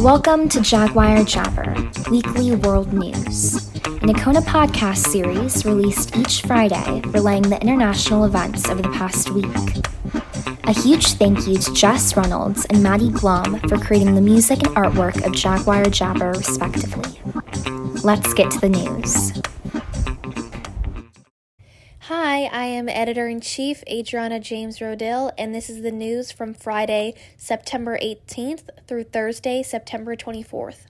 Welcome 0.00 0.48
to 0.50 0.60
Jaguar 0.60 1.24
Jabber, 1.24 1.74
weekly 2.08 2.54
world 2.54 2.92
news, 2.92 3.54
an 3.84 4.08
Icona 4.08 4.42
podcast 4.42 5.08
series 5.08 5.64
released 5.64 6.16
each 6.16 6.42
Friday 6.42 7.00
relaying 7.06 7.42
the 7.42 7.60
international 7.60 8.24
events 8.24 8.68
of 8.68 8.80
the 8.80 8.88
past 8.90 9.30
week. 9.30 9.44
A 10.68 10.72
huge 10.72 11.14
thank 11.14 11.48
you 11.48 11.58
to 11.58 11.74
Jess 11.74 12.16
Reynolds 12.16 12.64
and 12.66 12.80
Maddie 12.80 13.10
Blom 13.10 13.58
for 13.68 13.76
creating 13.76 14.14
the 14.14 14.20
music 14.20 14.58
and 14.64 14.76
artwork 14.76 15.26
of 15.26 15.32
Jaguar 15.32 15.84
Jabber, 15.86 16.30
respectively. 16.30 17.20
Let's 18.04 18.32
get 18.34 18.52
to 18.52 18.60
the 18.60 18.68
news. 18.68 19.32
Hi, 22.08 22.44
I 22.44 22.64
am 22.64 22.88
editor 22.88 23.28
in 23.28 23.42
chief 23.42 23.84
Adriana 23.86 24.40
James 24.40 24.78
Rodell, 24.78 25.30
and 25.36 25.54
this 25.54 25.68
is 25.68 25.82
the 25.82 25.92
news 25.92 26.32
from 26.32 26.54
Friday, 26.54 27.12
September 27.36 27.98
18th 28.02 28.70
through 28.86 29.04
Thursday, 29.04 29.62
September 29.62 30.16
24th. 30.16 30.86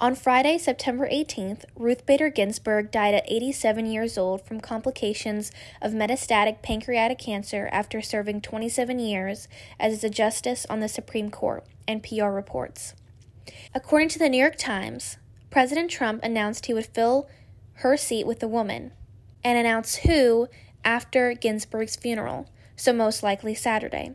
On 0.00 0.14
Friday, 0.14 0.56
September 0.56 1.06
18th, 1.06 1.66
Ruth 1.76 2.06
Bader 2.06 2.30
Ginsburg 2.30 2.90
died 2.90 3.12
at 3.12 3.30
87 3.30 3.84
years 3.84 4.16
old 4.16 4.40
from 4.40 4.58
complications 4.58 5.52
of 5.82 5.92
metastatic 5.92 6.62
pancreatic 6.62 7.18
cancer 7.18 7.68
after 7.70 8.00
serving 8.00 8.40
27 8.40 9.00
years 9.00 9.48
as 9.78 10.02
a 10.02 10.08
justice 10.08 10.64
on 10.70 10.80
the 10.80 10.88
Supreme 10.88 11.30
Court, 11.30 11.66
NPR 11.86 12.34
reports. 12.34 12.94
According 13.74 14.08
to 14.08 14.18
the 14.18 14.30
New 14.30 14.40
York 14.40 14.56
Times, 14.56 15.18
President 15.50 15.90
Trump 15.90 16.24
announced 16.24 16.64
he 16.64 16.72
would 16.72 16.86
fill 16.86 17.28
her 17.74 17.98
seat 17.98 18.26
with 18.26 18.42
a 18.42 18.48
woman 18.48 18.92
and 19.44 19.58
announce 19.58 19.96
who 19.96 20.48
after 20.84 21.34
Ginsburg's 21.34 21.96
funeral, 21.96 22.48
so 22.76 22.92
most 22.92 23.22
likely 23.22 23.54
Saturday. 23.54 24.14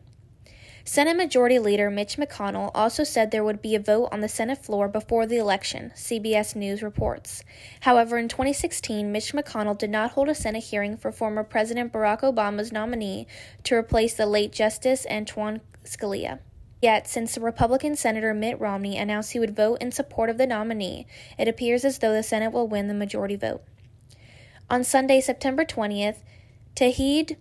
Senate 0.88 1.18
Majority 1.18 1.60
Leader 1.60 1.90
Mitch 1.90 2.16
McConnell 2.16 2.72
also 2.74 3.04
said 3.04 3.30
there 3.30 3.44
would 3.44 3.62
be 3.62 3.76
a 3.76 3.80
vote 3.80 4.08
on 4.10 4.22
the 4.22 4.30
Senate 4.30 4.64
floor 4.64 4.88
before 4.88 5.26
the 5.26 5.36
election, 5.36 5.92
CBS 5.94 6.56
News 6.56 6.82
reports. 6.82 7.44
However, 7.82 8.18
in 8.18 8.30
2016, 8.30 9.12
Mitch 9.12 9.34
McConnell 9.34 9.78
did 9.78 9.90
not 9.90 10.12
hold 10.12 10.30
a 10.30 10.34
Senate 10.34 10.64
hearing 10.64 10.96
for 10.96 11.12
former 11.12 11.44
President 11.44 11.92
Barack 11.92 12.22
Obama's 12.22 12.72
nominee 12.72 13.28
to 13.64 13.76
replace 13.76 14.14
the 14.14 14.26
late 14.26 14.54
Justice 14.54 15.06
Antonin 15.10 15.60
Scalia. 15.84 16.40
Yet, 16.82 17.06
since 17.06 17.36
the 17.36 17.42
Republican 17.42 17.98
Senator 17.98 18.34
Mitt 18.34 18.58
Romney 18.58 18.98
announced 18.98 19.34
he 19.34 19.40
would 19.40 19.58
vote 19.58 19.82
in 19.82 19.92
support 19.92 20.30
of 20.30 20.38
the 20.38 20.48
nominee, 20.48 21.06
it 21.38 21.50
appears 21.50 21.84
as 21.84 22.00
though 22.00 22.14
the 22.14 22.24
Senate 22.24 22.54
will 22.54 22.68
win 22.68 22.88
the 22.88 22.94
majority 22.94 23.36
vote. 23.36 23.62
On 24.70 24.84
Sunday, 24.84 25.22
September 25.22 25.64
20th, 25.64 26.18
Tadej 26.76 27.38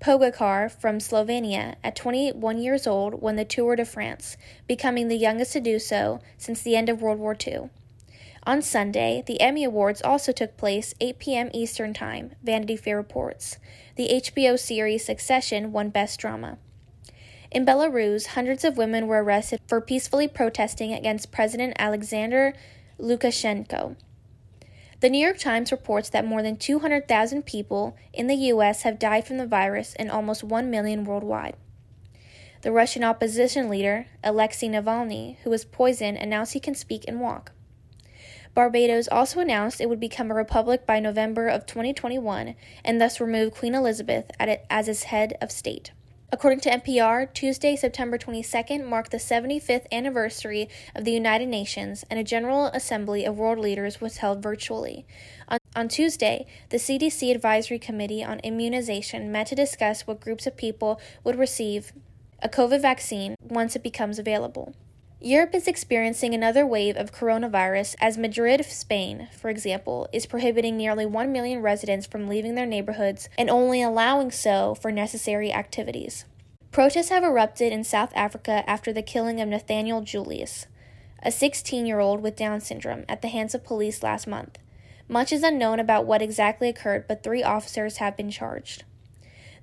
Pogacar 0.00 0.70
from 0.70 0.98
Slovenia, 0.98 1.74
at 1.84 1.94
21 1.94 2.56
years 2.58 2.86
old, 2.86 3.20
won 3.20 3.36
the 3.36 3.44
Tour 3.44 3.76
de 3.76 3.84
France, 3.84 4.38
becoming 4.66 5.08
the 5.08 5.18
youngest 5.18 5.52
to 5.52 5.60
do 5.60 5.78
so 5.78 6.20
since 6.38 6.62
the 6.62 6.74
end 6.74 6.88
of 6.88 7.02
World 7.02 7.18
War 7.18 7.36
II. 7.46 7.68
On 8.44 8.62
Sunday, 8.62 9.22
the 9.26 9.38
Emmy 9.38 9.64
Awards 9.64 10.00
also 10.00 10.32
took 10.32 10.56
place 10.56 10.94
8 10.98 11.18
p.m. 11.18 11.50
Eastern 11.52 11.92
Time, 11.92 12.34
Vanity 12.42 12.76
Fair 12.76 12.96
reports. 12.96 13.58
The 13.96 14.22
HBO 14.24 14.58
series 14.58 15.04
Succession 15.04 15.72
won 15.72 15.90
Best 15.90 16.18
Drama. 16.20 16.56
In 17.50 17.66
Belarus, 17.66 18.28
hundreds 18.28 18.64
of 18.64 18.78
women 18.78 19.08
were 19.08 19.22
arrested 19.22 19.60
for 19.66 19.82
peacefully 19.82 20.26
protesting 20.26 20.94
against 20.94 21.32
President 21.32 21.74
Alexander 21.78 22.54
Lukashenko. 22.98 23.96
The 25.00 25.10
New 25.10 25.18
York 25.18 25.38
Times 25.38 25.72
reports 25.72 26.08
that 26.10 26.24
more 26.24 26.42
than 26.42 26.56
200,000 26.56 27.44
people 27.44 27.96
in 28.14 28.28
the 28.28 28.34
U.S. 28.34 28.82
have 28.82 28.98
died 28.98 29.26
from 29.26 29.36
the 29.36 29.46
virus 29.46 29.94
and 29.98 30.10
almost 30.10 30.42
1 30.42 30.70
million 30.70 31.04
worldwide. 31.04 31.54
The 32.62 32.72
Russian 32.72 33.04
opposition 33.04 33.68
leader, 33.68 34.06
Alexei 34.24 34.68
Navalny, 34.68 35.36
who 35.44 35.50
was 35.50 35.66
poisoned, 35.66 36.16
announced 36.16 36.54
he 36.54 36.60
can 36.60 36.74
speak 36.74 37.04
and 37.06 37.20
walk. 37.20 37.52
Barbados 38.54 39.06
also 39.08 39.40
announced 39.40 39.82
it 39.82 39.88
would 39.90 40.00
become 40.00 40.30
a 40.30 40.34
republic 40.34 40.86
by 40.86 40.98
November 40.98 41.46
of 41.46 41.66
2021 41.66 42.54
and 42.82 42.98
thus 42.98 43.20
remove 43.20 43.52
Queen 43.52 43.74
Elizabeth 43.74 44.30
as 44.40 44.88
its 44.88 45.02
head 45.04 45.36
of 45.42 45.52
state. 45.52 45.92
According 46.32 46.58
to 46.60 46.70
NPR, 46.70 47.32
Tuesday, 47.32 47.76
September 47.76 48.18
22nd 48.18 48.84
marked 48.84 49.12
the 49.12 49.16
75th 49.16 49.86
anniversary 49.92 50.68
of 50.92 51.04
the 51.04 51.12
United 51.12 51.46
Nations, 51.46 52.04
and 52.10 52.18
a 52.18 52.24
General 52.24 52.66
Assembly 52.66 53.24
of 53.24 53.38
World 53.38 53.60
Leaders 53.60 54.00
was 54.00 54.16
held 54.16 54.42
virtually. 54.42 55.06
On, 55.46 55.58
on, 55.76 55.86
Tuesday, 55.86 56.44
the 56.70 56.78
CDC 56.78 57.32
Advisory 57.32 57.78
Committee 57.78 58.24
on 58.24 58.40
Immunization 58.40 59.30
met 59.30 59.46
to 59.46 59.54
discuss 59.54 60.04
what 60.04 60.20
groups 60.20 60.48
of 60.48 60.56
people 60.56 61.00
would 61.22 61.38
receive 61.38 61.92
a 62.42 62.48
COVID 62.48 62.82
vaccine 62.82 63.36
once 63.40 63.76
it 63.76 63.84
becomes 63.84 64.18
available. 64.18 64.74
Europe 65.26 65.56
is 65.56 65.66
experiencing 65.66 66.34
another 66.34 66.64
wave 66.64 66.96
of 66.96 67.10
coronavirus 67.10 67.96
as 68.00 68.16
Madrid, 68.16 68.64
Spain, 68.64 69.26
for 69.36 69.50
example, 69.50 70.08
is 70.12 70.24
prohibiting 70.24 70.76
nearly 70.76 71.04
1 71.04 71.32
million 71.32 71.60
residents 71.60 72.06
from 72.06 72.28
leaving 72.28 72.54
their 72.54 72.64
neighborhoods 72.64 73.28
and 73.36 73.50
only 73.50 73.82
allowing 73.82 74.30
so 74.30 74.76
for 74.76 74.92
necessary 74.92 75.52
activities. 75.52 76.26
Protests 76.70 77.08
have 77.08 77.24
erupted 77.24 77.72
in 77.72 77.82
South 77.82 78.12
Africa 78.14 78.62
after 78.70 78.92
the 78.92 79.02
killing 79.02 79.40
of 79.40 79.48
Nathaniel 79.48 80.00
Julius, 80.00 80.68
a 81.20 81.32
16 81.32 81.86
year 81.86 81.98
old 81.98 82.22
with 82.22 82.36
Down 82.36 82.60
syndrome, 82.60 83.04
at 83.08 83.20
the 83.20 83.26
hands 83.26 83.52
of 83.52 83.64
police 83.64 84.04
last 84.04 84.28
month. 84.28 84.60
Much 85.08 85.32
is 85.32 85.42
unknown 85.42 85.80
about 85.80 86.06
what 86.06 86.22
exactly 86.22 86.68
occurred, 86.68 87.08
but 87.08 87.24
three 87.24 87.42
officers 87.42 87.96
have 87.96 88.16
been 88.16 88.30
charged. 88.30 88.84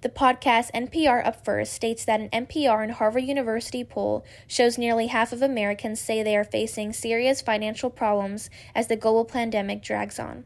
The 0.04 0.10
podcast 0.10 0.70
NPR 0.74 1.26
Up 1.26 1.46
First 1.46 1.72
states 1.72 2.04
that 2.04 2.20
an 2.20 2.28
NPR 2.46 2.84
and 2.84 2.92
Harvard 2.92 3.24
University 3.24 3.86
poll 3.86 4.26
shows 4.48 4.78
nearly 4.78 5.08
half 5.08 5.32
of 5.32 5.42
Americans 5.42 6.02
say 6.02 6.22
they 6.22 6.36
are 6.36 6.44
facing 6.44 6.92
serious 6.92 7.42
financial 7.42 7.90
problems 7.90 8.50
as 8.76 8.88
the 8.88 8.98
global 8.98 9.24
pandemic 9.24 9.82
drags 9.82 10.20
on. 10.20 10.44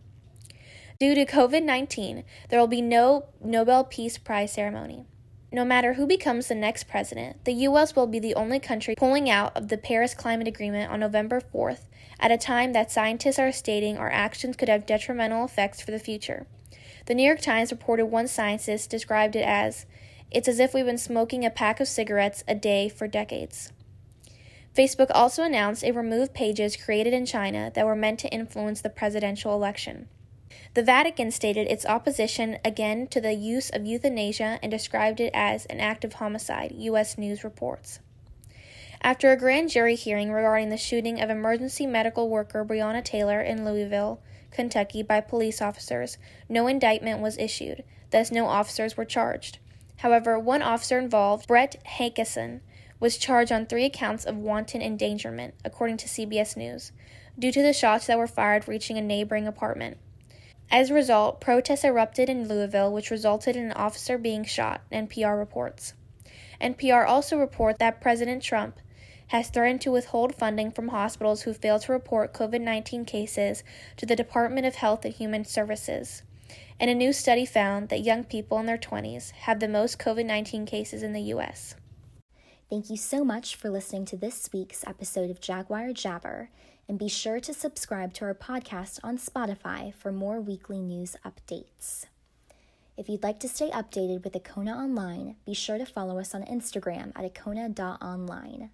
Due 1.00 1.16
to 1.16 1.26
COVID 1.26 1.64
19, 1.64 2.24
there 2.50 2.60
will 2.60 2.68
be 2.68 2.84
no 2.84 3.30
Nobel 3.44 3.84
Peace 3.84 4.20
Prize 4.20 4.54
ceremony. 4.54 5.06
No 5.52 5.66
matter 5.66 5.94
who 5.94 6.06
becomes 6.06 6.50
the 6.50 6.54
next 6.54 6.84
president, 6.84 7.44
the 7.44 7.54
U.S. 7.54 7.96
will 7.96 8.06
be 8.06 8.20
the 8.20 8.36
only 8.36 8.60
country 8.60 8.94
pulling 8.96 9.28
out 9.28 9.58
of 9.58 9.70
the 9.70 9.78
Paris 9.80 10.14
Climate 10.14 10.48
Agreement 10.48 10.92
on 10.92 11.00
November 11.00 11.42
4th, 11.42 11.86
at 12.20 12.32
a 12.32 12.38
time 12.38 12.74
that 12.74 12.92
scientists 12.92 13.40
are 13.40 13.52
stating 13.52 13.98
our 13.98 14.12
actions 14.12 14.56
could 14.56 14.70
have 14.70 14.86
detrimental 14.86 15.46
effects 15.46 15.82
for 15.82 15.90
the 15.90 15.98
future. 15.98 16.46
The 17.08 17.16
New 17.16 17.24
York 17.24 17.40
Times 17.40 17.72
reported 17.72 18.08
one 18.08 18.28
scientist 18.28 18.90
described 18.90 19.38
it 19.38 19.46
as 19.48 19.86
it's 20.30 20.50
as 20.50 20.60
if 20.60 20.74
we've 20.74 20.86
been 20.86 20.98
smoking 20.98 21.46
a 21.46 21.50
pack 21.50 21.80
of 21.80 21.88
cigarettes 21.88 22.44
a 22.50 22.54
day 22.54 22.90
for 22.90 23.08
decades. 23.08 23.72
Facebook 24.76 25.10
also 25.12 25.42
announced 25.42 25.84
it 25.84 25.96
removed 25.96 26.34
pages 26.34 26.76
created 26.76 27.14
in 27.14 27.26
China 27.26 27.72
that 27.74 27.86
were 27.86 27.96
meant 27.96 28.20
to 28.20 28.34
influence 28.34 28.82
the 28.82 28.90
presidential 28.90 29.54
election. 29.54 30.10
The 30.74 30.84
Vatican 30.84 31.32
stated 31.32 31.68
its 31.68 31.86
opposition 31.86 32.58
again 32.66 33.08
to 33.08 33.22
the 33.22 33.34
use 33.34 33.70
of 33.70 33.86
euthanasia 33.86 34.60
and 34.62 34.70
described 34.70 35.22
it 35.22 35.32
as 35.34 35.66
an 35.68 35.80
act 35.80 36.04
of 36.04 36.14
homicide, 36.14 36.74
U.S. 36.76 37.18
News 37.18 37.42
reports. 37.42 38.00
After 39.02 39.32
a 39.32 39.38
grand 39.38 39.70
jury 39.70 39.96
hearing 39.96 40.30
regarding 40.30 40.70
the 40.70 40.78
shooting 40.78 41.22
of 41.22 41.30
emergency 41.30 41.88
medical 41.88 42.28
worker 42.28 42.66
Breonna 42.66 43.02
Taylor 43.02 43.42
in 43.42 43.64
Louisville, 43.64 44.20
Kentucky 44.52 45.04
by 45.04 45.22
police 45.22 45.62
officers, 45.62 46.18
no 46.48 46.68
indictment 46.68 47.22
was 47.22 47.38
issued, 47.38 47.84
thus, 48.12 48.32
no 48.32 48.48
officers 48.48 48.98
were 48.98 49.06
charged. 49.06 49.60
However, 49.98 50.38
one 50.38 50.62
officer 50.62 51.00
involved, 51.00 51.48
Brett 51.48 51.76
Hankison, 51.98 52.62
was 53.00 53.18
charged 53.18 53.52
on 53.52 53.66
three 53.66 53.90
counts 53.90 54.26
of 54.26 54.38
wanton 54.38 54.82
endangerment, 54.82 55.54
according 55.64 55.98
to 55.98 56.08
CBS 56.08 56.58
News, 56.58 56.92
due 57.38 57.52
to 57.52 57.62
the 57.62 57.74
shots 57.74 58.08
that 58.08 58.18
were 58.18 58.28
fired 58.28 58.68
reaching 58.68 58.98
a 58.98 59.02
neighboring 59.02 59.48
apartment. 59.48 59.98
As 60.70 60.90
a 60.90 60.94
result, 60.94 61.40
protests 61.40 61.86
erupted 61.86 62.30
in 62.30 62.48
Louisville, 62.48 62.92
which 62.92 63.12
resulted 63.12 63.56
in 63.56 63.66
an 63.66 63.72
officer 63.74 64.18
being 64.18 64.44
shot, 64.44 64.82
NPR 64.92 65.38
reports. 65.38 65.94
NPR 66.60 67.08
also 67.08 67.38
reports 67.38 67.80
that 67.80 68.02
President 68.02 68.44
Trump 68.44 68.80
has 69.28 69.50
threatened 69.50 69.82
to 69.82 69.92
withhold 69.92 70.36
funding 70.36 70.72
from 70.72 70.90
hospitals 70.90 71.42
who 71.44 71.54
fail 71.54 71.80
to 71.80 71.92
report 71.92 72.34
COVID 72.34 72.62
19 72.62 73.06
cases 73.06 73.64
to 73.98 74.06
the 74.06 74.16
Department 74.16 74.66
of 74.66 74.76
Health 74.76 75.06
and 75.06 75.14
Human 75.14 75.46
Services. 75.46 76.24
And 76.80 76.90
a 76.90 76.96
new 76.96 77.12
study 77.12 77.46
found 77.46 77.90
that 77.90 78.04
young 78.04 78.24
people 78.24 78.60
in 78.60 78.66
their 78.66 78.78
20s 78.78 79.32
have 79.32 79.60
the 79.60 79.68
most 79.68 80.00
COVID 80.00 80.26
19 80.26 80.66
cases 80.66 81.04
in 81.04 81.14
the 81.14 81.22
U.S. 81.34 81.76
Thank 82.70 82.90
you 82.90 82.98
so 82.98 83.24
much 83.24 83.56
for 83.56 83.70
listening 83.70 84.06
to 84.06 84.18
this 84.18 84.50
week's 84.52 84.86
episode 84.86 85.30
of 85.30 85.40
Jaguar 85.40 85.94
Jabber, 85.94 86.50
and 86.88 87.00
be 87.00 87.08
sure 87.08 87.40
to 87.40 87.54
subscribe 87.54 88.14
to 88.16 88.26
our 88.26 88.34
podcast 88.34 89.00
on 89.04 89.18
Spotify 89.18 89.94
for 89.94 90.12
more 90.12 90.40
weekly 90.40 90.82
news 90.82 91.16
updates. 91.26 92.06
If 92.98 93.08
you'd 93.08 93.24
like 93.24 93.40
to 93.42 93.48
stay 93.48 93.70
updated 93.70 94.24
with 94.24 94.34
Icona 94.34 94.76
Online, 94.76 95.36
be 95.46 95.54
sure 95.54 95.78
to 95.78 95.86
follow 95.86 96.20
us 96.20 96.34
on 96.34 96.44
Instagram 96.44 97.12
at 97.16 97.34
icona.online. 97.34 98.72